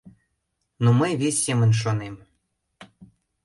[0.83, 2.15] Но мый вес семын шонем!